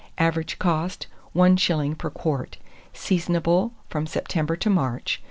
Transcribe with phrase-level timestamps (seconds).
[0.17, 1.05] Average cost,
[1.35, 1.95] 1s.
[1.95, 2.57] per quart.
[2.91, 5.19] Seasonable from September to March.